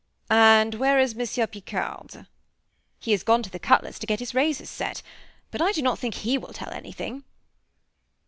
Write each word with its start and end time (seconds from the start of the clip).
"And 0.31 0.73
where 0.79 0.97
is 0.99 1.13
Monsieur 1.13 1.45
Picard?" 1.45 2.25
"He 2.99 3.11
has 3.11 3.21
gone 3.21 3.43
to 3.43 3.51
the 3.51 3.59
cutler's 3.59 3.99
to 3.99 4.07
get 4.07 4.17
his 4.19 4.33
razors 4.33 4.67
set. 4.67 5.03
But 5.51 5.61
I 5.61 5.71
do 5.71 5.83
not 5.83 5.99
think 5.99 6.15
he 6.15 6.39
will 6.39 6.53
tell 6.53 6.71
anything." 6.73 7.23